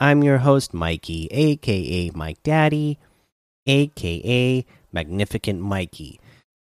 I'm 0.00 0.24
your 0.24 0.38
host, 0.38 0.72
Mikey, 0.72 1.28
aka 1.30 2.10
Mike 2.14 2.42
Daddy, 2.42 2.98
aka 3.66 4.64
Magnificent 4.92 5.60
Mikey. 5.60 6.18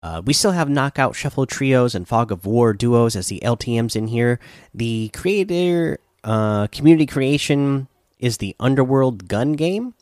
Uh, 0.03 0.21
we 0.25 0.33
still 0.33 0.51
have 0.51 0.67
Knockout 0.67 1.15
Shuffle 1.15 1.45
Trios 1.45 1.93
and 1.93 2.07
Fog 2.07 2.31
of 2.31 2.47
War 2.47 2.73
duos 2.73 3.15
as 3.15 3.27
the 3.27 3.39
LTMs 3.45 3.95
in 3.95 4.07
here. 4.07 4.39
The 4.73 5.09
creator 5.13 5.99
uh, 6.23 6.65
community 6.67 7.05
creation 7.05 7.87
is 8.17 8.37
the 8.37 8.55
Underworld 8.59 9.27
gun 9.27 9.53
game 9.53 9.93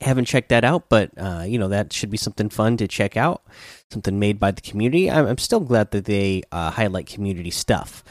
haven't 0.00 0.26
checked 0.26 0.50
that 0.50 0.64
out, 0.64 0.88
but 0.88 1.10
uh, 1.16 1.44
you 1.46 1.58
know 1.58 1.68
that 1.68 1.92
should 1.92 2.10
be 2.10 2.16
something 2.16 2.48
fun 2.48 2.76
to 2.76 2.86
check 2.86 3.16
out. 3.16 3.42
Something 3.90 4.18
made 4.18 4.38
by 4.38 4.50
the 4.50 4.60
community. 4.60 5.10
I'm, 5.10 5.26
I'm 5.26 5.38
still 5.38 5.60
glad 5.60 5.90
that 5.92 6.04
they 6.04 6.42
uh, 6.52 6.70
highlight 6.70 7.06
community 7.06 7.50
stuff. 7.50 8.04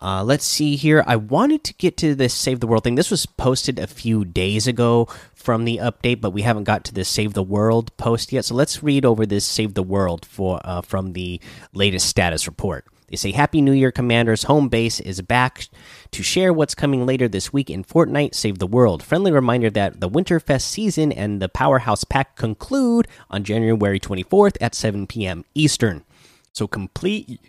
Uh, 0.00 0.22
let's 0.22 0.44
see 0.44 0.76
here. 0.76 1.02
I 1.06 1.16
wanted 1.16 1.64
to 1.64 1.74
get 1.74 1.96
to 1.98 2.14
this 2.14 2.34
Save 2.34 2.60
the 2.60 2.66
World 2.66 2.84
thing. 2.84 2.96
This 2.96 3.10
was 3.10 3.24
posted 3.24 3.78
a 3.78 3.86
few 3.86 4.26
days 4.26 4.66
ago 4.66 5.08
from 5.34 5.64
the 5.64 5.78
update, 5.78 6.20
but 6.20 6.32
we 6.32 6.42
haven't 6.42 6.64
got 6.64 6.84
to 6.84 6.94
this 6.94 7.08
Save 7.08 7.32
the 7.32 7.42
World 7.42 7.96
post 7.96 8.30
yet. 8.30 8.44
So 8.44 8.54
let's 8.54 8.82
read 8.82 9.06
over 9.06 9.24
this 9.24 9.46
Save 9.46 9.72
the 9.72 9.82
World 9.82 10.26
for 10.26 10.60
uh, 10.64 10.82
from 10.82 11.14
the 11.14 11.40
latest 11.72 12.08
status 12.08 12.46
report. 12.46 12.84
They 13.08 13.16
say 13.16 13.32
Happy 13.32 13.62
New 13.62 13.72
Year, 13.72 13.92
Commanders. 13.92 14.42
Home 14.42 14.68
base 14.68 15.00
is 15.00 15.22
back 15.22 15.68
to 16.10 16.22
share 16.22 16.52
what's 16.52 16.74
coming 16.74 17.06
later 17.06 17.28
this 17.28 17.52
week 17.52 17.70
in 17.70 17.84
Fortnite 17.84 18.34
Save 18.34 18.58
the 18.58 18.66
World. 18.66 19.02
Friendly 19.02 19.32
reminder 19.32 19.70
that 19.70 20.00
the 20.00 20.10
Winterfest 20.10 20.62
season 20.62 21.12
and 21.12 21.40
the 21.40 21.48
Powerhouse 21.48 22.04
Pack 22.04 22.36
conclude 22.36 23.06
on 23.30 23.44
January 23.44 24.00
24th 24.00 24.56
at 24.60 24.74
7 24.74 25.06
p.m. 25.06 25.44
Eastern. 25.54 26.04
So 26.52 26.66
complete 26.66 27.40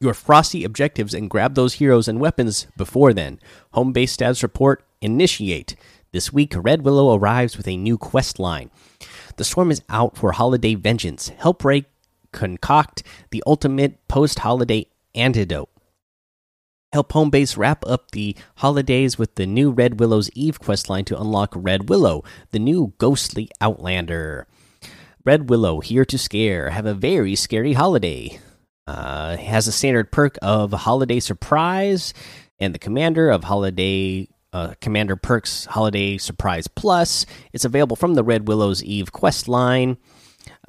your 0.00 0.14
frosty 0.14 0.64
objectives 0.64 1.12
and 1.12 1.28
grab 1.28 1.54
those 1.54 1.74
heroes 1.74 2.08
and 2.08 2.18
weapons 2.18 2.66
before 2.76 3.12
then. 3.12 3.38
Home 3.72 3.92
base 3.92 4.12
status 4.12 4.42
report 4.42 4.82
initiate. 5.02 5.76
This 6.12 6.32
week, 6.32 6.54
Red 6.56 6.82
Willow 6.82 7.14
arrives 7.14 7.56
with 7.56 7.68
a 7.68 7.76
new 7.76 7.98
quest 7.98 8.38
line. 8.38 8.70
The 9.36 9.44
storm 9.44 9.70
is 9.70 9.82
out 9.90 10.16
for 10.16 10.32
holiday 10.32 10.74
vengeance. 10.74 11.28
Help 11.28 11.64
Ray 11.64 11.84
concoct 12.32 13.02
the 13.30 13.42
ultimate 13.46 14.08
post 14.08 14.38
holiday 14.40 14.86
antidote. 15.14 15.68
Help 16.92 17.12
Homebase 17.12 17.56
wrap 17.56 17.86
up 17.86 18.10
the 18.10 18.34
holidays 18.56 19.18
with 19.18 19.36
the 19.36 19.46
new 19.46 19.70
Red 19.70 20.00
Willow's 20.00 20.30
Eve 20.34 20.60
questline 20.60 21.04
to 21.06 21.20
unlock 21.20 21.52
Red 21.54 21.88
Willow, 21.88 22.24
the 22.50 22.58
new 22.58 22.94
ghostly 22.98 23.48
outlander. 23.60 24.48
Red 25.24 25.50
Willow, 25.50 25.80
here 25.80 26.04
to 26.06 26.18
scare. 26.18 26.70
Have 26.70 26.86
a 26.86 26.94
very 26.94 27.36
scary 27.36 27.74
holiday. 27.74 28.40
Uh, 28.90 29.36
has 29.36 29.68
a 29.68 29.72
standard 29.72 30.10
perk 30.10 30.36
of 30.42 30.72
Holiday 30.72 31.20
Surprise 31.20 32.12
and 32.58 32.74
the 32.74 32.78
commander 32.80 33.30
of 33.30 33.44
Holiday 33.44 34.26
uh, 34.52 34.74
Commander 34.80 35.14
Perks 35.14 35.64
Holiday 35.66 36.18
Surprise 36.18 36.66
Plus. 36.66 37.24
It's 37.52 37.64
available 37.64 37.94
from 37.94 38.14
the 38.14 38.24
Red 38.24 38.48
Willow's 38.48 38.82
Eve 38.82 39.12
quest 39.12 39.46
line. 39.46 39.96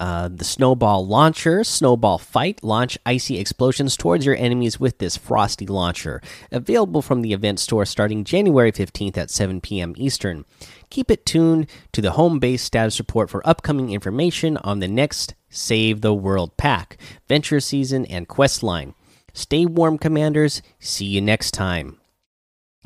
Uh, 0.01 0.27
the 0.33 0.43
snowball 0.43 1.05
launcher, 1.05 1.63
snowball 1.63 2.17
fight, 2.17 2.63
launch 2.63 2.97
icy 3.05 3.37
explosions 3.37 3.95
towards 3.95 4.25
your 4.25 4.35
enemies 4.35 4.79
with 4.79 4.97
this 4.97 5.15
frosty 5.15 5.67
launcher. 5.67 6.23
Available 6.51 7.03
from 7.03 7.21
the 7.21 7.33
event 7.33 7.59
store 7.59 7.85
starting 7.85 8.23
January 8.23 8.71
15th 8.71 9.15
at 9.15 9.29
7 9.29 9.61
p.m. 9.61 9.93
Eastern. 9.97 10.43
Keep 10.89 11.11
it 11.11 11.23
tuned 11.23 11.67
to 11.91 12.01
the 12.01 12.13
home 12.13 12.39
base 12.39 12.63
status 12.63 12.97
report 12.97 13.29
for 13.29 13.47
upcoming 13.47 13.91
information 13.91 14.57
on 14.57 14.79
the 14.79 14.87
next 14.87 15.35
Save 15.51 16.01
the 16.01 16.15
World 16.15 16.57
pack, 16.57 16.97
Venture 17.27 17.59
Season, 17.59 18.03
and 18.07 18.27
Quest 18.27 18.63
line. 18.63 18.95
Stay 19.33 19.67
warm, 19.67 19.99
Commanders. 19.99 20.63
See 20.79 21.05
you 21.05 21.21
next 21.21 21.51
time. 21.51 21.99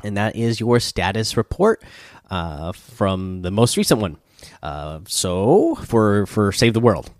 And 0.04 0.18
that 0.18 0.36
is 0.36 0.60
your 0.60 0.80
status 0.80 1.34
report 1.34 1.82
uh, 2.28 2.72
from 2.72 3.40
the 3.40 3.50
most 3.50 3.78
recent 3.78 4.02
one. 4.02 4.18
Uh, 4.62 5.00
so 5.06 5.74
for 5.76 6.26
for 6.26 6.52
save 6.52 6.74
the 6.74 6.80
world, 6.80 7.10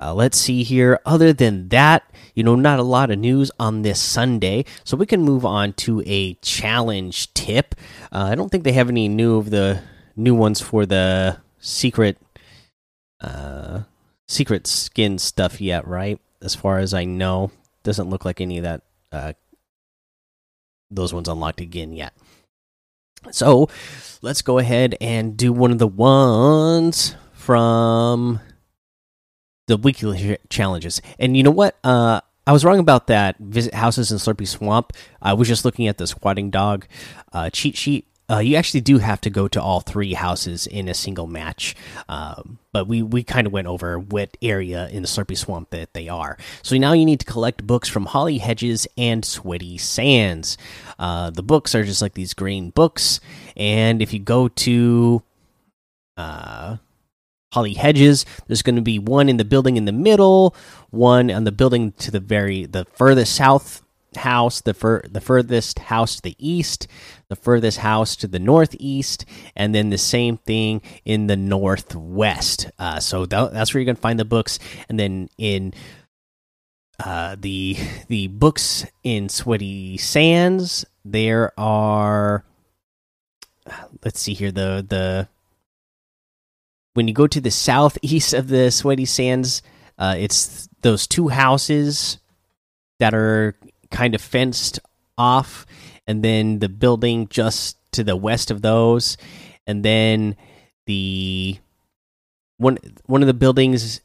uh, 0.00 0.14
let's 0.14 0.38
see 0.38 0.62
here. 0.62 1.00
Other 1.04 1.32
than 1.32 1.68
that, 1.68 2.04
you 2.34 2.42
know, 2.42 2.54
not 2.54 2.78
a 2.78 2.82
lot 2.84 3.10
of 3.10 3.18
news 3.18 3.50
on 3.58 3.82
this 3.82 4.00
Sunday, 4.00 4.64
so 4.84 4.96
we 4.96 5.06
can 5.06 5.22
move 5.22 5.44
on 5.44 5.72
to 5.74 6.02
a 6.06 6.34
challenge 6.34 7.32
tip. 7.34 7.74
Uh, 8.12 8.28
I 8.30 8.34
don't 8.34 8.50
think 8.50 8.64
they 8.64 8.72
have 8.72 8.88
any 8.88 9.08
new 9.08 9.36
of 9.36 9.50
the 9.50 9.82
new 10.16 10.34
ones 10.34 10.60
for 10.60 10.86
the 10.86 11.38
secret 11.58 12.18
uh 13.20 13.80
secret 14.28 14.66
skin 14.66 15.18
stuff 15.18 15.60
yet, 15.60 15.86
right? 15.86 16.20
As 16.42 16.54
far 16.54 16.78
as 16.78 16.92
I 16.94 17.04
know, 17.04 17.50
doesn't 17.82 18.10
look 18.10 18.24
like 18.24 18.40
any 18.40 18.58
of 18.58 18.64
that 18.64 18.82
uh 19.12 19.32
those 20.90 21.12
ones 21.12 21.28
unlocked 21.28 21.60
again 21.60 21.92
yet. 21.92 22.14
So 23.30 23.68
let's 24.22 24.42
go 24.42 24.58
ahead 24.58 24.96
and 25.00 25.36
do 25.36 25.52
one 25.52 25.70
of 25.70 25.78
the 25.78 25.88
ones 25.88 27.16
from 27.32 28.40
the 29.66 29.76
weekly 29.76 30.38
challenges. 30.48 31.00
And 31.18 31.36
you 31.36 31.42
know 31.42 31.50
what? 31.50 31.76
Uh, 31.84 32.20
I 32.46 32.52
was 32.52 32.64
wrong 32.64 32.78
about 32.78 33.06
that. 33.06 33.38
Visit 33.38 33.74
houses 33.74 34.12
in 34.12 34.18
Slurpy 34.18 34.46
Swamp. 34.46 34.92
I 35.22 35.32
was 35.32 35.48
just 35.48 35.64
looking 35.64 35.88
at 35.88 35.98
the 35.98 36.06
squatting 36.06 36.50
dog 36.50 36.86
uh, 37.32 37.50
cheat 37.50 37.76
sheet 37.76 38.06
uh, 38.30 38.38
you 38.38 38.56
actually 38.56 38.80
do 38.80 38.98
have 38.98 39.20
to 39.20 39.30
go 39.30 39.48
to 39.48 39.60
all 39.60 39.80
three 39.80 40.14
houses 40.14 40.66
in 40.66 40.88
a 40.88 40.94
single 40.94 41.26
match. 41.26 41.74
Um, 42.08 42.58
but 42.72 42.88
we, 42.88 43.02
we 43.02 43.22
kind 43.22 43.46
of 43.46 43.52
went 43.52 43.66
over 43.66 43.98
what 43.98 44.36
area 44.40 44.88
in 44.88 45.02
the 45.02 45.08
Slurpy 45.08 45.36
Swamp 45.36 45.70
that 45.70 45.92
they 45.92 46.08
are. 46.08 46.38
So 46.62 46.76
now 46.76 46.92
you 46.92 47.04
need 47.04 47.20
to 47.20 47.26
collect 47.26 47.66
books 47.66 47.88
from 47.88 48.06
Holly 48.06 48.38
Hedges 48.38 48.86
and 48.96 49.24
Sweaty 49.24 49.78
Sands. 49.78 50.56
Uh, 50.98 51.30
the 51.30 51.42
books 51.42 51.74
are 51.74 51.84
just 51.84 52.00
like 52.00 52.14
these 52.14 52.34
green 52.34 52.70
books. 52.70 53.20
And 53.56 54.00
if 54.00 54.12
you 54.12 54.20
go 54.20 54.48
to 54.48 55.22
uh, 56.16 56.76
Holly 57.52 57.74
Hedges, 57.74 58.24
there's 58.46 58.62
going 58.62 58.76
to 58.76 58.82
be 58.82 58.98
one 58.98 59.28
in 59.28 59.36
the 59.36 59.44
building 59.44 59.76
in 59.76 59.84
the 59.84 59.92
middle, 59.92 60.56
one 60.90 61.30
on 61.30 61.44
the 61.44 61.52
building 61.52 61.92
to 61.92 62.10
the 62.10 62.20
very 62.20 62.66
the 62.66 62.86
furthest 62.86 63.36
south 63.36 63.82
house, 64.16 64.60
the 64.60 64.74
fur 64.74 65.02
the 65.02 65.20
furthest 65.20 65.78
house 65.78 66.16
to 66.16 66.22
the 66.22 66.36
east, 66.38 66.86
the 67.34 67.40
furthest 67.42 67.78
house 67.78 68.16
to 68.16 68.28
the 68.28 68.38
northeast, 68.38 69.24
and 69.56 69.74
then 69.74 69.90
the 69.90 69.98
same 69.98 70.36
thing 70.38 70.80
in 71.04 71.26
the 71.26 71.36
northwest. 71.36 72.70
Uh, 72.78 73.00
so 73.00 73.26
that, 73.26 73.52
that's 73.52 73.74
where 73.74 73.80
you're 73.80 73.86
gonna 73.86 73.96
find 73.96 74.18
the 74.18 74.24
books, 74.24 74.58
and 74.88 74.98
then 74.98 75.28
in 75.38 75.74
uh, 77.02 77.36
the 77.38 77.76
the 78.08 78.28
books 78.28 78.86
in 79.02 79.28
Sweaty 79.28 79.96
Sands, 79.96 80.84
there 81.04 81.52
are. 81.58 82.44
Let's 84.04 84.20
see 84.20 84.34
here 84.34 84.52
the 84.52 84.84
the 84.86 85.28
when 86.94 87.08
you 87.08 87.14
go 87.14 87.26
to 87.26 87.40
the 87.40 87.50
southeast 87.50 88.32
of 88.32 88.48
the 88.48 88.70
Sweaty 88.70 89.04
Sands, 89.04 89.62
uh, 89.98 90.14
it's 90.16 90.68
those 90.82 91.06
two 91.06 91.28
houses 91.28 92.18
that 93.00 93.14
are 93.14 93.56
kind 93.90 94.14
of 94.14 94.20
fenced 94.20 94.78
off, 95.18 95.66
and 96.06 96.22
then 96.22 96.58
the 96.58 96.68
building 96.68 97.28
just 97.28 97.76
to 97.92 98.04
the 98.04 98.16
west 98.16 98.50
of 98.50 98.62
those, 98.62 99.16
and 99.66 99.84
then 99.84 100.36
the 100.86 101.58
one 102.58 102.78
one 103.06 103.22
of 103.22 103.26
the 103.26 103.34
buildings 103.34 104.00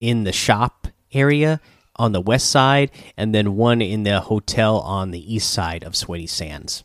in 0.00 0.24
the 0.24 0.32
shop 0.32 0.88
area 1.12 1.60
on 1.96 2.12
the 2.12 2.20
west 2.20 2.50
side, 2.50 2.90
and 3.16 3.34
then 3.34 3.56
one 3.56 3.82
in 3.82 4.02
the 4.02 4.20
hotel 4.20 4.78
on 4.80 5.10
the 5.10 5.34
east 5.34 5.50
side 5.50 5.84
of 5.84 5.96
Sweaty 5.96 6.26
Sands. 6.26 6.84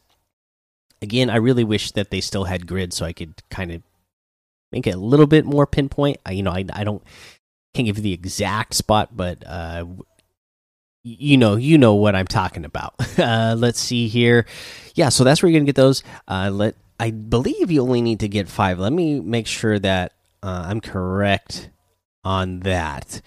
Again, 1.01 1.29
I 1.29 1.37
really 1.37 1.63
wish 1.63 1.91
that 1.91 2.09
they 2.09 2.21
still 2.21 2.45
had 2.45 2.67
grid 2.67 2.91
so 2.91 3.05
I 3.05 3.13
could 3.13 3.41
kind 3.49 3.71
of 3.71 3.83
make 4.71 4.87
it 4.87 4.95
a 4.95 4.99
little 4.99 5.27
bit 5.27 5.45
more 5.45 5.67
pinpoint. 5.67 6.17
I, 6.25 6.31
you 6.31 6.43
know, 6.43 6.51
I 6.51 6.65
I 6.73 6.83
don't 6.83 7.03
can't 7.73 7.85
give 7.85 7.97
you 7.97 8.03
the 8.03 8.13
exact 8.13 8.73
spot, 8.73 9.15
but 9.15 9.43
uh, 9.45 9.85
you 11.19 11.37
know 11.37 11.55
you 11.55 11.77
know 11.77 11.95
what 11.95 12.15
i'm 12.15 12.27
talking 12.27 12.65
about. 12.65 12.95
Uh, 13.17 13.55
let's 13.57 13.79
see 13.79 14.07
here. 14.07 14.45
Yeah 14.93 15.09
so 15.09 15.23
that's 15.23 15.41
where 15.41 15.49
you're 15.49 15.59
gonna 15.59 15.65
get 15.65 15.75
those. 15.75 16.03
Uh, 16.27 16.49
let 16.53 16.75
i 16.99 17.09
believe 17.11 17.71
you 17.71 17.81
only 17.81 18.01
need 18.01 18.19
to 18.19 18.27
get 18.27 18.47
five. 18.47 18.79
Let 18.79 18.93
me 18.93 19.19
make 19.19 19.47
sure 19.47 19.79
that 19.79 20.13
uh, 20.43 20.65
i'm 20.69 20.81
correct 20.81 21.69
on 22.23 22.59
that 22.59 23.21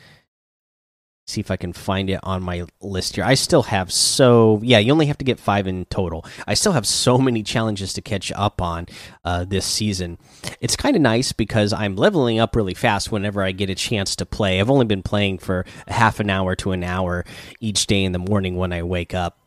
see 1.31 1.41
if 1.41 1.51
I 1.51 1.57
can 1.57 1.73
find 1.73 2.11
it 2.11 2.21
on 2.23 2.43
my 2.43 2.65
list 2.81 3.15
here. 3.17 3.25
I 3.25 3.35
still 3.35 3.63
have 3.65 3.93
so 3.93 4.61
yeah, 4.63 4.79
you 4.79 4.93
only 4.93 5.07
have 5.07 5.19
to 5.19 5.25
get 5.25 5.41
five 5.41 5.67
in 5.67 5.85
total. 5.87 6.25
I 6.47 6.55
still 6.55 6.73
have 6.73 6.87
so 6.87 7.19
many 7.19 7.43
challenges 7.43 7.93
to 7.95 8.03
catch 8.03 8.33
up 8.33 8.61
on 8.61 8.87
uh, 9.25 9.45
this 9.45 9.65
season. 9.65 10.19
It's 10.61 10.77
kind 10.77 10.97
of 10.97 11.03
nice 11.03 11.33
because 11.33 11.73
I'm 11.73 11.97
leveling 11.97 12.39
up 12.39 12.57
really 12.57 12.75
fast 12.75 13.13
whenever 13.13 13.43
I 13.43 13.53
get 13.53 13.71
a 13.71 13.75
chance 13.75 14.17
to 14.17 14.27
play. 14.27 14.61
I've 14.61 14.71
only 14.71 14.87
been 14.87 15.03
playing 15.03 15.39
for 15.39 15.65
half 15.89 16.21
an 16.21 16.31
hour 16.31 16.57
to 16.57 16.73
an 16.73 16.85
hour 16.85 17.25
each 17.61 17.87
day 17.87 18.05
in 18.05 18.13
the 18.13 18.19
morning 18.19 18.57
when 18.57 18.73
I 18.73 18.83
wake 18.83 19.15
up, 19.15 19.39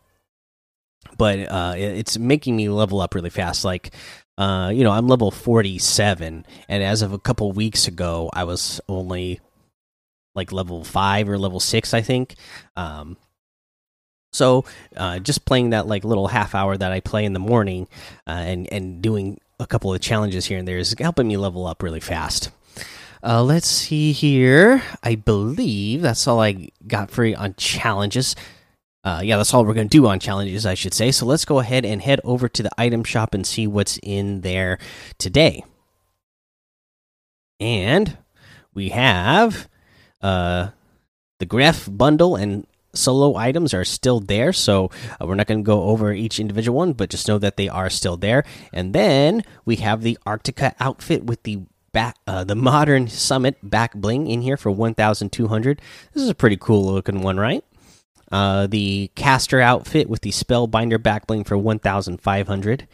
but 1.18 1.40
uh, 1.40 1.74
it's 1.78 2.18
making 2.18 2.56
me 2.56 2.70
level 2.70 3.02
up 3.02 3.16
really 3.16 3.30
fast. 3.30 3.66
Like. 3.66 3.94
Uh, 4.36 4.72
you 4.74 4.84
know, 4.84 4.90
I'm 4.90 5.08
level 5.08 5.30
47, 5.30 6.44
and 6.68 6.84
as 6.84 7.04
of 7.04 7.14
a 7.14 7.20
couple 7.20 7.52
weeks 7.52 7.88
ago, 7.88 8.32
I 8.34 8.46
was 8.46 8.82
only 8.90 9.42
like 10.36 10.52
level 10.52 10.84
five 10.84 11.30
or 11.30 11.38
level 11.38 11.60
six, 11.60 11.94
I 11.94 12.02
think. 12.02 12.36
Um, 12.76 13.18
so 14.32 14.66
uh, 14.98 15.20
just 15.20 15.46
playing 15.46 15.70
that 15.72 15.88
like 15.88 16.04
little 16.04 16.28
half 16.28 16.56
hour 16.56 16.76
that 16.76 16.92
I 16.92 17.00
play 17.00 17.26
in 17.26 17.34
the 17.34 17.40
morning, 17.40 17.88
uh, 18.28 18.32
and 18.32 18.72
and 18.72 19.02
doing 19.02 19.40
a 19.60 19.68
couple 19.68 19.94
of 19.94 20.02
challenges 20.02 20.46
here 20.46 20.58
and 20.58 20.68
there 20.68 20.78
is 20.78 20.96
helping 21.00 21.28
me 21.28 21.38
level 21.38 21.66
up 21.68 21.84
really 21.84 22.00
fast. 22.00 22.50
Uh, 23.24 23.42
let's 23.42 23.68
see 23.68 24.12
here. 24.12 24.84
I 25.02 25.16
believe 25.16 26.02
that's 26.02 26.28
all 26.28 26.42
I 26.42 26.70
got 26.86 27.10
for 27.10 27.24
you 27.24 27.36
on 27.36 27.56
challenges. 27.56 28.36
Uh, 29.06 29.22
yeah, 29.24 29.38
that's 29.38 29.54
all 29.54 29.64
we're 29.66 29.74
going 29.74 29.88
to 29.88 29.98
do 29.98 30.08
on 30.08 30.20
challenges, 30.20 30.66
I 30.66 30.74
should 30.74 30.94
say. 30.94 31.12
So 31.12 31.26
let's 31.26 31.46
go 31.46 31.60
ahead 31.60 31.86
and 31.86 32.02
head 32.02 32.20
over 32.24 32.50
to 32.50 32.64
the 32.64 32.72
item 32.78 33.04
shop 33.04 33.34
and 33.34 33.46
see 33.46 33.68
what's 33.68 33.98
in 34.04 34.42
there 34.42 34.78
today. 35.18 35.64
And 37.60 38.18
we 38.74 38.90
have 38.90 39.70
uh, 40.24 40.70
the 41.40 41.46
graph 41.46 41.88
bundle 41.92 42.36
and 42.36 42.66
solo 42.94 43.36
items 43.36 43.74
are 43.74 43.84
still 43.84 44.20
there, 44.20 44.54
so 44.54 44.90
uh, 45.20 45.26
we're 45.26 45.36
not 45.36 45.48
going 45.48 45.60
to 45.60 45.66
go 45.66 45.84
over 45.84 46.14
each 46.14 46.40
individual 46.40 46.78
one, 46.78 46.94
but 46.94 47.10
just 47.10 47.28
know 47.28 47.38
that 47.38 47.58
they 47.58 47.68
are 47.68 47.90
still 47.90 48.18
there. 48.18 48.44
And 48.72 48.94
then 48.94 49.44
we 49.66 49.78
have 49.78 50.02
the 50.02 50.18
Arctica 50.26 50.74
outfit 50.80 51.26
with 51.26 51.44
the 51.44 51.60
back, 51.92 52.18
uh, 52.28 52.44
the 52.44 52.56
modern 52.56 53.08
summit 53.08 53.58
back 53.62 53.94
bling 53.94 54.28
in 54.28 54.42
here 54.42 54.58
for 54.58 54.72
1,200. 54.72 55.82
This 56.14 56.24
is 56.24 56.30
a 56.30 56.36
pretty 56.36 56.58
cool 56.58 56.86
looking 56.86 57.22
one, 57.22 57.40
right? 57.40 57.64
Uh, 58.32 58.66
the 58.68 59.12
caster 59.16 59.60
outfit 59.60 60.10
with 60.10 60.22
the 60.22 60.32
spellbinder 60.32 61.02
back 61.02 61.28
bling 61.28 61.44
for 61.44 61.58
1,500. 61.58 62.88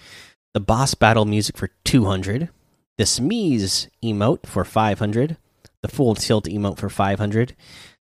The 0.54 0.60
boss 0.60 0.96
battle 0.96 1.26
music 1.26 1.58
for 1.58 1.70
200. 1.86 2.50
The 2.98 3.04
smeeze 3.06 3.88
emote 4.04 4.46
for 4.46 4.66
500 4.66 5.38
the 5.82 5.88
full 5.88 6.16
tilt 6.16 6.46
emote 6.46 6.78
for 6.78 6.90
500, 6.90 7.56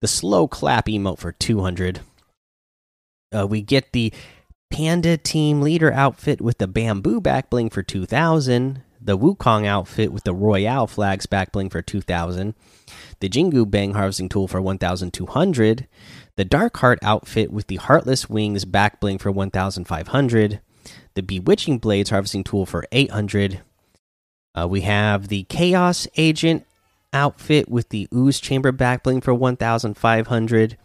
the 0.01 0.09
slow 0.09 0.47
clap 0.47 0.87
emote 0.87 1.19
for 1.19 1.33
200. 1.33 2.01
Uh, 3.35 3.47
we 3.47 3.63
get 3.63 3.93
the 3.93 4.13
Panda 4.71 5.17
Team 5.17 5.61
Leader 5.61 5.93
outfit 5.93 6.41
with 6.41 6.59
the 6.59 6.67
bamboo 6.67 7.21
back 7.21 7.51
bling 7.51 7.71
for 7.71 7.83
2000, 7.83 8.83
the 9.01 9.19
Wukong 9.19 9.67
outfit 9.67 10.13
with 10.13 10.25
the 10.25 10.35
Royale 10.35 10.87
flags 10.87 11.27
back 11.27 11.53
bling 11.53 11.69
for 11.69 11.83
2000, 11.83 12.55
the 13.21 13.29
Jingu 13.29 13.71
Bang 13.71 13.95
harvesting 13.95 14.29
tool 14.29 14.49
for 14.49 14.61
1200, 14.63 15.87
the 16.37 16.45
Dark 16.45 16.77
Heart 16.79 16.99
outfit 17.03 17.53
with 17.53 17.67
the 17.67 17.77
Heartless 17.77 18.29
Wings 18.29 18.65
back 18.65 19.01
bling 19.01 19.19
for 19.19 19.31
1500, 19.31 20.61
the 21.15 21.23
Bewitching 21.23 21.79
Blades 21.79 22.11
harvesting 22.11 22.45
tool 22.45 22.67
for 22.67 22.85
800. 22.91 23.61
Uh, 24.57 24.67
we 24.69 24.83
have 24.83 25.29
the 25.29 25.45
Chaos 25.45 26.09
Agent 26.17 26.67
outfit 27.15 27.69
with 27.69 27.89
the 27.89 28.09
ooze 28.13 28.41
chamber 28.41 28.73
backbling 28.73 29.23
for 29.23 29.33
1500 29.33 30.77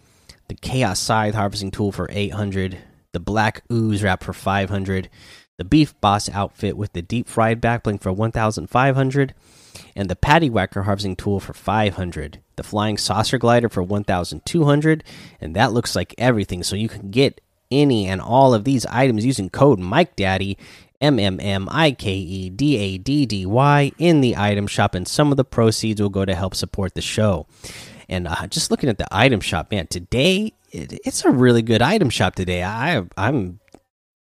the 0.47 0.55
chaos 0.55 0.99
scythe 0.99 1.35
harvesting 1.35 1.71
tool 1.71 1.91
for 1.91 2.07
800 2.11 2.77
the 3.11 3.19
black 3.19 3.63
ooze 3.71 4.03
wrap 4.03 4.23
for 4.23 4.33
500 4.33 5.09
the 5.57 5.65
beef 5.65 5.99
boss 5.99 6.29
outfit 6.29 6.77
with 6.77 6.93
the 6.93 7.01
deep 7.01 7.27
fried 7.27 7.61
backbling 7.61 7.99
for 7.99 8.13
1500 8.13 9.33
and 9.95 10.09
the 10.09 10.15
patty 10.15 10.49
whacker 10.49 10.83
harvesting 10.83 11.15
tool 11.15 11.39
for 11.39 11.53
500 11.53 12.39
the 12.55 12.63
flying 12.63 12.97
saucer 12.97 13.37
glider 13.37 13.69
for 13.69 13.81
1200 13.81 15.03
and 15.39 15.55
that 15.55 15.71
looks 15.71 15.95
like 15.95 16.13
everything. 16.17 16.61
So 16.61 16.75
you 16.75 16.89
can 16.89 17.09
get 17.09 17.39
any 17.71 18.07
and 18.07 18.19
all 18.19 18.53
of 18.53 18.63
these 18.63 18.85
items 18.87 19.25
using 19.25 19.49
code 19.49 19.79
mike 19.79 20.15
daddy 20.15 20.57
M 21.01 21.19
M 21.19 21.39
M 21.39 21.67
I 21.71 21.91
K 21.91 22.11
E 22.13 22.49
D 22.49 22.77
A 22.77 22.97
D 22.97 23.25
D 23.25 23.45
Y 23.45 23.91
in 23.97 24.21
the 24.21 24.35
item 24.35 24.67
shop, 24.67 24.95
and 24.95 25.07
some 25.07 25.31
of 25.31 25.37
the 25.37 25.45
proceeds 25.45 26.01
will 26.01 26.09
go 26.09 26.25
to 26.25 26.35
help 26.35 26.55
support 26.55 26.93
the 26.93 27.01
show. 27.01 27.47
And 28.09 28.27
uh, 28.27 28.47
just 28.47 28.71
looking 28.71 28.89
at 28.89 28.97
the 28.97 29.07
item 29.11 29.39
shop, 29.39 29.71
man, 29.71 29.87
today 29.87 30.53
it, 30.71 30.99
it's 31.05 31.25
a 31.25 31.31
really 31.31 31.61
good 31.61 31.81
item 31.81 32.09
shop 32.09 32.35
today. 32.35 32.63
I 32.63 33.03
I'm 33.17 33.59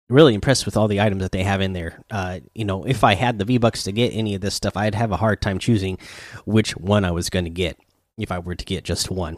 really 0.09 0.33
impressed 0.33 0.65
with 0.65 0.77
all 0.77 0.88
the 0.88 1.01
items 1.01 1.21
that 1.21 1.31
they 1.31 1.44
have 1.44 1.62
in 1.62 1.73
there. 1.73 2.03
Uh, 2.12 2.39
you 2.53 2.65
know, 2.65 2.83
if 2.83 3.03
I 3.03 3.15
had 3.15 3.39
the 3.39 3.45
V 3.45 3.57
Bucks 3.57 3.83
to 3.83 3.91
get 3.91 4.13
any 4.13 4.35
of 4.35 4.41
this 4.41 4.56
stuff, 4.56 4.77
I'd 4.77 4.95
have 4.95 5.11
a 5.11 5.18
hard 5.18 5.41
time 5.41 5.59
choosing 5.59 5.97
which 6.45 6.75
one 6.77 7.06
I 7.06 7.11
was 7.11 7.29
going 7.29 7.45
to 7.45 7.51
get 7.51 7.77
if 8.18 8.31
I 8.31 8.39
were 8.39 8.56
to 8.56 8.65
get 8.65 8.83
just 8.83 9.11
one. 9.11 9.38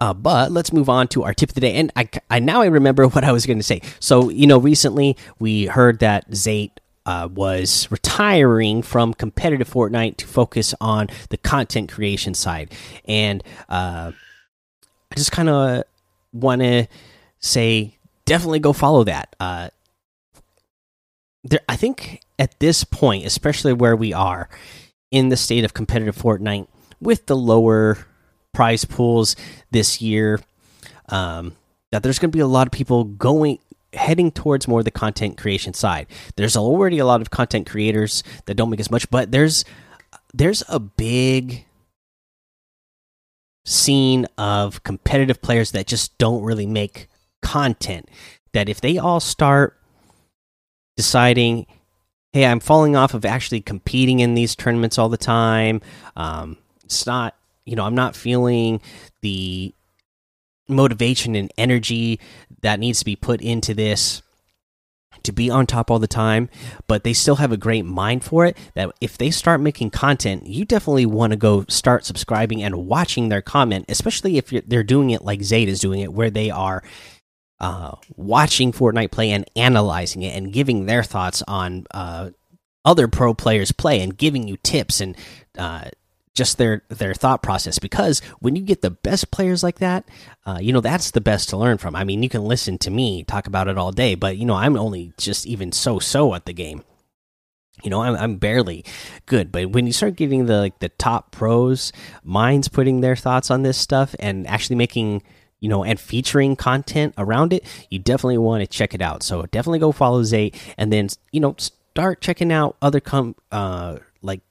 Uh, 0.00 0.14
but 0.14 0.52
let's 0.52 0.72
move 0.72 0.88
on 0.88 1.08
to 1.08 1.22
our 1.24 1.34
tip 1.34 1.50
of 1.50 1.54
the 1.54 1.60
day. 1.60 1.74
And 1.74 1.92
I, 1.96 2.08
I 2.30 2.38
now 2.38 2.62
I 2.62 2.66
remember 2.66 3.06
what 3.08 3.24
I 3.24 3.32
was 3.32 3.46
going 3.46 3.58
to 3.58 3.64
say. 3.64 3.82
So 3.98 4.28
you 4.28 4.46
know, 4.46 4.58
recently 4.58 5.16
we 5.38 5.66
heard 5.66 6.00
that 6.00 6.30
Zayt 6.30 6.70
uh, 7.06 7.28
was 7.32 7.88
retiring 7.90 8.82
from 8.82 9.14
competitive 9.14 9.68
Fortnite 9.68 10.18
to 10.18 10.26
focus 10.26 10.74
on 10.80 11.08
the 11.30 11.36
content 11.36 11.90
creation 11.90 12.34
side, 12.34 12.72
and 13.06 13.42
uh, 13.68 14.12
I 15.10 15.14
just 15.16 15.32
kind 15.32 15.48
of 15.48 15.84
want 16.32 16.60
to 16.60 16.86
say 17.40 17.96
definitely 18.26 18.60
go 18.60 18.72
follow 18.72 19.02
that. 19.04 19.34
Uh, 19.40 19.70
there, 21.42 21.60
I 21.68 21.76
think 21.76 22.20
at 22.38 22.60
this 22.60 22.84
point, 22.84 23.26
especially 23.26 23.72
where 23.72 23.96
we 23.96 24.12
are 24.12 24.48
in 25.10 25.30
the 25.30 25.36
state 25.36 25.64
of 25.64 25.74
competitive 25.74 26.16
Fortnite, 26.16 26.68
with 27.00 27.26
the 27.26 27.36
lower 27.36 28.06
prize 28.52 28.84
pools 28.84 29.36
this 29.70 30.00
year. 30.00 30.40
Um, 31.08 31.56
that 31.92 32.02
there's 32.02 32.18
going 32.18 32.30
to 32.30 32.36
be 32.36 32.40
a 32.40 32.46
lot 32.46 32.66
of 32.68 32.72
people 32.72 33.04
going 33.04 33.58
heading 33.92 34.30
towards 34.30 34.68
more 34.68 34.82
the 34.82 34.90
content 34.90 35.36
creation 35.36 35.74
side. 35.74 36.06
There's 36.36 36.56
already 36.56 36.98
a 36.98 37.06
lot 37.06 37.20
of 37.20 37.30
content 37.30 37.68
creators 37.68 38.22
that 38.46 38.54
don't 38.54 38.70
make 38.70 38.80
as 38.80 38.90
much, 38.90 39.10
but 39.10 39.32
there's 39.32 39.64
there's 40.32 40.62
a 40.68 40.78
big 40.78 41.64
scene 43.64 44.26
of 44.38 44.82
competitive 44.84 45.42
players 45.42 45.72
that 45.72 45.86
just 45.86 46.16
don't 46.18 46.42
really 46.42 46.66
make 46.66 47.08
content. 47.42 48.08
That 48.52 48.68
if 48.68 48.80
they 48.80 48.98
all 48.98 49.20
start 49.20 49.76
deciding, 50.96 51.66
hey, 52.32 52.46
I'm 52.46 52.60
falling 52.60 52.96
off 52.96 53.14
of 53.14 53.24
actually 53.24 53.60
competing 53.60 54.20
in 54.20 54.34
these 54.34 54.54
tournaments 54.54 54.98
all 54.98 55.08
the 55.08 55.16
time. 55.16 55.80
Um, 56.16 56.58
it's 56.84 57.06
not 57.06 57.36
you 57.70 57.76
know, 57.76 57.84
I'm 57.84 57.94
not 57.94 58.16
feeling 58.16 58.80
the 59.22 59.72
motivation 60.68 61.36
and 61.36 61.52
energy 61.56 62.18
that 62.62 62.80
needs 62.80 62.98
to 62.98 63.04
be 63.04 63.14
put 63.14 63.40
into 63.40 63.74
this 63.74 64.22
to 65.22 65.32
be 65.32 65.50
on 65.50 65.66
top 65.66 65.90
all 65.90 65.98
the 65.98 66.06
time, 66.08 66.48
but 66.86 67.04
they 67.04 67.12
still 67.12 67.36
have 67.36 67.52
a 67.52 67.56
great 67.56 67.84
mind 67.84 68.24
for 68.24 68.44
it. 68.44 68.56
That 68.74 68.90
if 69.00 69.16
they 69.16 69.30
start 69.30 69.60
making 69.60 69.90
content, 69.90 70.46
you 70.46 70.64
definitely 70.64 71.06
want 71.06 71.32
to 71.32 71.36
go 71.36 71.64
start 71.68 72.04
subscribing 72.04 72.62
and 72.62 72.86
watching 72.86 73.28
their 73.28 73.42
comment, 73.42 73.84
especially 73.88 74.36
if 74.36 74.48
they're 74.48 74.82
doing 74.82 75.10
it 75.10 75.22
like 75.22 75.40
Zayt 75.40 75.68
is 75.68 75.80
doing 75.80 76.00
it, 76.00 76.12
where 76.12 76.30
they 76.30 76.50
are 76.50 76.82
uh, 77.60 77.96
watching 78.16 78.72
Fortnite 78.72 79.12
play 79.12 79.30
and 79.30 79.48
analyzing 79.54 80.22
it 80.22 80.36
and 80.36 80.52
giving 80.52 80.86
their 80.86 81.04
thoughts 81.04 81.42
on 81.46 81.86
uh, 81.92 82.30
other 82.84 83.06
pro 83.06 83.34
players' 83.34 83.72
play 83.72 84.00
and 84.00 84.16
giving 84.16 84.48
you 84.48 84.56
tips 84.56 85.00
and 85.00 85.16
uh, 85.58 85.90
just 86.34 86.58
their 86.58 86.82
their 86.88 87.14
thought 87.14 87.42
process. 87.42 87.78
Because 87.78 88.20
when 88.40 88.56
you 88.56 88.62
get 88.62 88.82
the 88.82 88.90
best 88.90 89.30
players 89.30 89.62
like 89.62 89.78
that 89.78 90.08
uh, 90.46 90.58
you 90.60 90.72
know 90.72 90.80
that's 90.80 91.10
the 91.10 91.20
best 91.20 91.48
to 91.50 91.56
learn 91.56 91.78
from. 91.78 91.94
I 91.94 92.04
mean 92.04 92.22
you 92.22 92.28
can 92.28 92.44
listen 92.44 92.78
to 92.78 92.90
me 92.90 93.24
talk 93.24 93.46
about 93.46 93.68
it 93.68 93.78
all 93.78 93.92
day 93.92 94.14
but 94.14 94.36
you 94.36 94.44
know 94.44 94.54
i'm 94.54 94.76
only 94.76 95.12
just 95.18 95.46
even 95.46 95.72
so 95.72 95.98
so 95.98 96.34
at 96.34 96.46
the 96.46 96.52
game. 96.52 96.84
You 97.82 97.90
know 97.90 98.02
I'm, 98.02 98.14
I'm 98.14 98.36
barely 98.36 98.84
good. 99.26 99.50
But 99.52 99.70
when 99.70 99.86
you 99.86 99.92
start 99.92 100.16
getting 100.16 100.46
the 100.46 100.58
like 100.58 100.78
the 100.80 100.90
top 100.90 101.32
pros 101.32 101.92
minds 102.22 102.68
putting 102.68 103.00
their 103.00 103.16
thoughts 103.16 103.50
on 103.50 103.62
this 103.62 103.78
stuff 103.78 104.14
and 104.18 104.46
actually 104.46 104.76
making 104.76 105.22
you 105.60 105.68
know 105.68 105.84
and 105.84 105.98
featuring 105.98 106.56
content 106.56 107.14
around 107.18 107.52
it 107.52 107.64
you 107.90 107.98
definitely 107.98 108.38
want 108.38 108.62
to 108.62 108.66
check 108.66 108.94
it 108.94 109.02
out. 109.02 109.22
So 109.22 109.46
definitely 109.46 109.78
go 109.78 109.92
follow 109.92 110.22
Zayt 110.22 110.54
and 110.76 110.92
then 110.92 111.08
you 111.32 111.40
know 111.40 111.54
start 111.58 112.20
checking 112.20 112.52
out 112.52 112.76
other 112.82 113.00
com 113.00 113.34
uh 113.50 113.98
like 114.22 114.42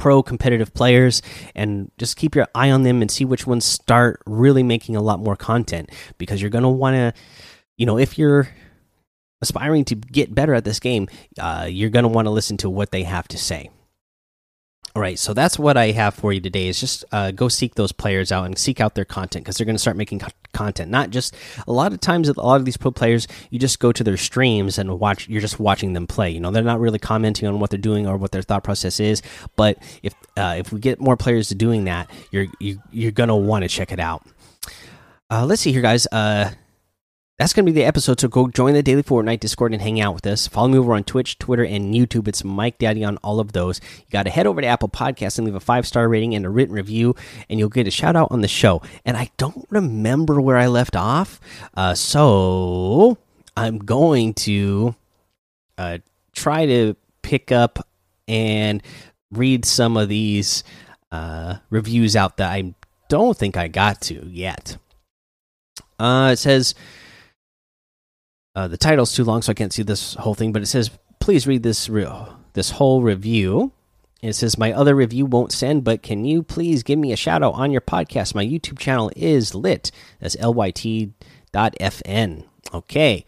pro 0.00 0.22
competitive 0.22 0.72
players 0.72 1.20
and 1.54 1.90
just 1.98 2.16
keep 2.16 2.34
your 2.34 2.48
eye 2.54 2.70
on 2.70 2.82
them 2.84 3.02
and 3.02 3.10
see 3.10 3.26
which 3.26 3.46
ones 3.46 3.66
start 3.66 4.22
really 4.26 4.62
making 4.62 4.96
a 4.96 5.02
lot 5.02 5.20
more 5.20 5.36
content 5.36 5.90
because 6.16 6.40
you're 6.40 6.50
going 6.50 6.64
to 6.64 6.70
want 6.70 6.94
to 6.94 7.12
you 7.76 7.84
know 7.84 7.98
if 7.98 8.16
you're 8.18 8.48
aspiring 9.42 9.84
to 9.84 9.94
get 9.94 10.34
better 10.34 10.54
at 10.54 10.64
this 10.64 10.80
game 10.80 11.06
uh, 11.38 11.66
you're 11.68 11.90
going 11.90 12.02
to 12.02 12.08
want 12.08 12.24
to 12.24 12.30
listen 12.30 12.56
to 12.56 12.70
what 12.70 12.90
they 12.90 13.02
have 13.02 13.28
to 13.28 13.36
say 13.36 13.68
All 14.96 15.02
right, 15.02 15.16
so 15.16 15.32
that's 15.34 15.56
what 15.56 15.76
I 15.76 15.92
have 15.92 16.14
for 16.14 16.32
you 16.32 16.40
today. 16.40 16.66
Is 16.66 16.80
just 16.80 17.04
uh, 17.12 17.30
go 17.30 17.46
seek 17.46 17.76
those 17.76 17.92
players 17.92 18.32
out 18.32 18.44
and 18.44 18.58
seek 18.58 18.80
out 18.80 18.96
their 18.96 19.04
content 19.04 19.44
because 19.44 19.56
they're 19.56 19.64
going 19.64 19.76
to 19.76 19.80
start 19.80 19.96
making 19.96 20.18
co 20.18 20.28
content. 20.52 20.90
Not 20.90 21.10
just 21.10 21.36
a 21.68 21.72
lot 21.72 21.92
of 21.92 22.00
times, 22.00 22.28
a 22.28 22.32
lot 22.40 22.56
of 22.56 22.64
these 22.64 22.76
pro 22.76 22.90
players, 22.90 23.28
you 23.50 23.60
just 23.60 23.78
go 23.78 23.92
to 23.92 24.02
their 24.02 24.16
streams 24.16 24.78
and 24.78 24.98
watch. 24.98 25.28
You're 25.28 25.40
just 25.40 25.60
watching 25.60 25.92
them 25.92 26.08
play. 26.08 26.30
You 26.30 26.40
know, 26.40 26.50
they're 26.50 26.64
not 26.64 26.80
really 26.80 26.98
commenting 26.98 27.46
on 27.46 27.60
what 27.60 27.70
they're 27.70 27.78
doing 27.78 28.08
or 28.08 28.16
what 28.16 28.32
their 28.32 28.42
thought 28.42 28.64
process 28.64 28.98
is. 28.98 29.22
But 29.54 29.78
if 30.02 30.12
uh, 30.36 30.56
if 30.58 30.72
we 30.72 30.80
get 30.80 31.00
more 31.00 31.16
players 31.16 31.48
to 31.48 31.54
doing 31.54 31.84
that, 31.84 32.10
you're 32.32 32.46
you, 32.58 32.82
you're 32.90 33.12
gonna 33.12 33.36
want 33.36 33.62
to 33.62 33.68
check 33.68 33.92
it 33.92 34.00
out. 34.00 34.26
Uh, 35.30 35.46
let's 35.46 35.62
see 35.62 35.70
here, 35.70 35.82
guys. 35.82 36.08
That's 37.40 37.54
going 37.54 37.64
to 37.64 37.72
be 37.72 37.80
the 37.80 37.86
episode. 37.86 38.20
So 38.20 38.28
go 38.28 38.48
join 38.48 38.74
the 38.74 38.82
Daily 38.82 39.02
Fortnite 39.02 39.40
Discord 39.40 39.72
and 39.72 39.80
hang 39.80 39.98
out 39.98 40.12
with 40.12 40.26
us. 40.26 40.46
Follow 40.46 40.68
me 40.68 40.76
over 40.76 40.92
on 40.92 41.04
Twitch, 41.04 41.38
Twitter, 41.38 41.64
and 41.64 41.94
YouTube. 41.94 42.28
It's 42.28 42.44
Mike 42.44 42.76
Daddy 42.76 43.02
on 43.02 43.16
all 43.22 43.40
of 43.40 43.52
those. 43.52 43.80
You 43.96 44.04
got 44.10 44.24
to 44.24 44.30
head 44.30 44.46
over 44.46 44.60
to 44.60 44.66
Apple 44.66 44.90
Podcasts 44.90 45.38
and 45.38 45.46
leave 45.46 45.54
a 45.54 45.60
five 45.60 45.86
star 45.86 46.06
rating 46.06 46.34
and 46.34 46.44
a 46.44 46.50
written 46.50 46.74
review, 46.74 47.16
and 47.48 47.58
you'll 47.58 47.70
get 47.70 47.86
a 47.86 47.90
shout 47.90 48.14
out 48.14 48.30
on 48.30 48.42
the 48.42 48.46
show. 48.46 48.82
And 49.06 49.16
I 49.16 49.30
don't 49.38 49.66
remember 49.70 50.38
where 50.38 50.58
I 50.58 50.66
left 50.66 50.94
off, 50.94 51.40
uh, 51.78 51.94
so 51.94 53.16
I'm 53.56 53.78
going 53.78 54.34
to 54.34 54.94
uh, 55.78 55.98
try 56.34 56.66
to 56.66 56.94
pick 57.22 57.50
up 57.50 57.78
and 58.28 58.82
read 59.32 59.64
some 59.64 59.96
of 59.96 60.10
these 60.10 60.62
uh, 61.10 61.56
reviews 61.70 62.16
out 62.16 62.36
that 62.36 62.52
I 62.52 62.74
don't 63.08 63.34
think 63.34 63.56
I 63.56 63.68
got 63.68 64.02
to 64.02 64.26
yet. 64.26 64.76
Uh, 65.98 66.32
it 66.34 66.38
says 66.38 66.74
uh, 68.54 68.68
the 68.68 68.76
title's 68.76 69.14
too 69.14 69.24
long, 69.24 69.42
so 69.42 69.50
I 69.50 69.54
can't 69.54 69.72
see 69.72 69.82
this 69.82 70.14
whole 70.14 70.34
thing. 70.34 70.52
But 70.52 70.62
it 70.62 70.66
says, 70.66 70.90
"Please 71.20 71.46
read 71.46 71.62
this 71.62 71.88
this 72.52 72.70
whole 72.70 73.02
review." 73.02 73.72
It 74.22 74.34
says, 74.34 74.58
"My 74.58 74.72
other 74.72 74.94
review 74.94 75.24
won't 75.26 75.52
send, 75.52 75.84
but 75.84 76.02
can 76.02 76.24
you 76.24 76.42
please 76.42 76.82
give 76.82 76.98
me 76.98 77.12
a 77.12 77.16
shout 77.16 77.42
out 77.42 77.54
on 77.54 77.70
your 77.70 77.80
podcast? 77.80 78.34
My 78.34 78.44
YouTube 78.44 78.78
channel 78.78 79.10
is 79.16 79.54
lit. 79.54 79.90
That's 80.20 80.36
lyt 80.36 81.12
dot 81.52 81.74
fn. 81.80 82.44
Okay. 82.74 83.24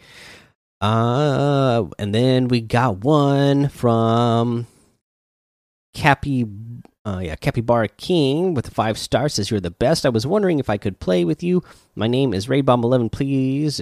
Uh, 0.80 1.84
and 1.98 2.12
then 2.12 2.48
we 2.48 2.60
got 2.60 3.04
one 3.04 3.68
from 3.68 4.66
Cappy. 5.94 6.44
Uh, 7.04 7.20
yeah, 7.22 7.34
Capybara 7.36 7.88
King 7.88 8.54
with 8.54 8.72
five 8.72 8.96
stars 8.96 9.34
says 9.34 9.50
you're 9.50 9.60
the 9.60 9.70
best. 9.70 10.06
I 10.06 10.08
was 10.08 10.26
wondering 10.26 10.58
if 10.58 10.70
I 10.70 10.76
could 10.76 11.00
play 11.00 11.24
with 11.24 11.42
you. 11.42 11.62
My 11.96 12.06
name 12.06 12.32
is 12.32 12.46
Raybomb11. 12.46 13.10
Please 13.10 13.80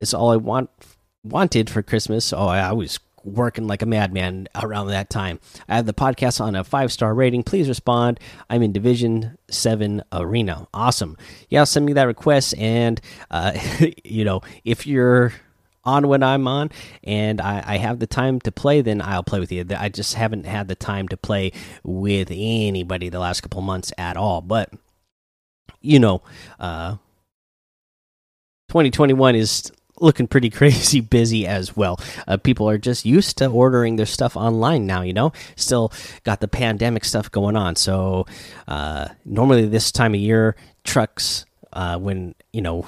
it's 0.00 0.14
all 0.14 0.30
I 0.30 0.36
want 0.36 0.70
wanted 1.22 1.68
for 1.68 1.82
Christmas. 1.82 2.32
Oh, 2.32 2.48
I 2.48 2.72
was 2.72 2.98
working 3.24 3.66
like 3.66 3.82
a 3.82 3.86
madman 3.86 4.48
around 4.54 4.88
that 4.88 5.10
time. 5.10 5.38
I 5.68 5.76
have 5.76 5.86
the 5.86 5.92
podcast 5.92 6.40
on 6.40 6.54
a 6.54 6.64
five 6.64 6.92
star 6.92 7.14
rating. 7.14 7.42
Please 7.42 7.68
respond. 7.68 8.18
I'm 8.48 8.62
in 8.62 8.72
Division 8.72 9.36
Seven 9.50 10.02
Arena. 10.12 10.66
Awesome. 10.72 11.16
Yeah, 11.48 11.64
send 11.64 11.86
me 11.86 11.92
that 11.94 12.04
request, 12.04 12.56
and 12.56 13.00
uh, 13.30 13.52
you 14.04 14.24
know 14.24 14.40
if 14.64 14.86
you're 14.86 15.32
on 15.82 16.08
when 16.08 16.22
I'm 16.22 16.46
on 16.46 16.70
and 17.02 17.40
I, 17.40 17.62
I, 17.66 17.76
have 17.78 18.00
the 18.00 18.06
time 18.06 18.38
to 18.40 18.52
play, 18.52 18.82
then 18.82 19.00
I'll 19.00 19.22
play 19.22 19.40
with 19.40 19.50
you. 19.50 19.64
I 19.78 19.88
just 19.88 20.12
haven't 20.12 20.44
had 20.44 20.68
the 20.68 20.74
time 20.74 21.08
to 21.08 21.16
play 21.16 21.52
with 21.82 22.28
anybody 22.30 23.08
the 23.08 23.18
last 23.18 23.40
couple 23.40 23.62
months 23.62 23.90
at 23.96 24.18
all. 24.18 24.42
But 24.42 24.70
you 25.80 25.98
know, 25.98 26.20
uh, 26.58 26.96
2021 28.68 29.34
is 29.36 29.72
looking 30.00 30.26
pretty 30.26 30.50
crazy 30.60 31.00
busy 31.00 31.46
as 31.46 31.76
well. 31.76 32.00
Uh, 32.26 32.36
people 32.36 32.68
are 32.68 32.78
just 32.78 33.04
used 33.04 33.38
to 33.38 33.46
ordering 33.46 33.96
their 33.96 34.06
stuff 34.06 34.36
online 34.36 34.86
now, 34.86 35.02
you 35.02 35.12
know. 35.12 35.32
Still 35.56 35.92
got 36.24 36.40
the 36.40 36.48
pandemic 36.48 37.04
stuff 37.04 37.30
going 37.30 37.56
on. 37.56 37.76
So, 37.76 38.26
uh, 38.66 39.08
normally 39.24 39.66
this 39.66 39.92
time 39.92 40.14
of 40.14 40.20
year, 40.20 40.56
trucks, 40.84 41.44
uh, 41.72 41.98
when, 41.98 42.34
you 42.52 42.62
know, 42.62 42.86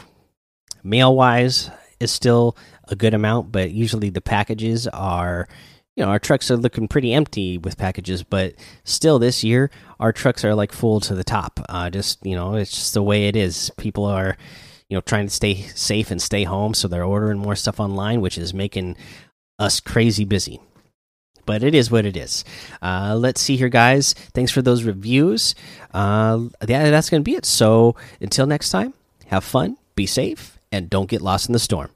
mail 0.82 1.14
wise 1.14 1.70
is 2.00 2.10
still 2.10 2.56
a 2.88 2.96
good 2.96 3.14
amount, 3.14 3.52
but 3.52 3.70
usually 3.70 4.10
the 4.10 4.20
packages 4.20 4.86
are. 4.88 5.48
You 5.94 6.02
know, 6.02 6.10
our 6.10 6.18
trucks 6.18 6.50
are 6.50 6.56
looking 6.56 6.88
pretty 6.88 7.12
empty 7.12 7.58
with 7.58 7.76
packages, 7.76 8.22
but 8.22 8.54
still 8.82 9.18
this 9.18 9.44
year, 9.44 9.70
our 10.00 10.10
trucks 10.10 10.42
are 10.42 10.54
like 10.54 10.72
full 10.72 11.00
to 11.00 11.14
the 11.14 11.22
top. 11.22 11.60
Uh, 11.68 11.90
just, 11.90 12.24
you 12.24 12.34
know, 12.34 12.54
it's 12.54 12.70
just 12.70 12.94
the 12.94 13.02
way 13.02 13.28
it 13.28 13.36
is. 13.36 13.70
People 13.76 14.06
are, 14.06 14.38
you 14.92 14.98
know 14.98 15.00
trying 15.00 15.26
to 15.26 15.32
stay 15.32 15.54
safe 15.74 16.10
and 16.10 16.20
stay 16.20 16.44
home 16.44 16.74
so 16.74 16.86
they're 16.86 17.02
ordering 17.02 17.38
more 17.38 17.56
stuff 17.56 17.80
online 17.80 18.20
which 18.20 18.36
is 18.36 18.52
making 18.52 18.94
us 19.58 19.80
crazy 19.80 20.26
busy. 20.26 20.60
But 21.46 21.62
it 21.62 21.74
is 21.74 21.90
what 21.90 22.04
it 22.04 22.14
is. 22.14 22.44
Uh, 22.82 23.16
let's 23.18 23.40
see 23.40 23.56
here 23.56 23.70
guys. 23.70 24.12
Thanks 24.34 24.52
for 24.52 24.60
those 24.60 24.84
reviews. 24.84 25.54
Uh, 25.94 26.40
yeah 26.68 26.90
that's 26.90 27.08
gonna 27.08 27.22
be 27.22 27.36
it. 27.36 27.46
So 27.46 27.96
until 28.20 28.44
next 28.44 28.68
time 28.68 28.92
have 29.28 29.44
fun 29.44 29.78
be 29.94 30.04
safe 30.04 30.58
and 30.70 30.90
don't 30.90 31.08
get 31.08 31.22
lost 31.22 31.48
in 31.48 31.54
the 31.54 31.58
storm 31.58 31.88